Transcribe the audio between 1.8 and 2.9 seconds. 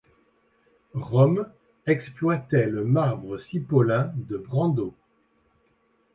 exploitait le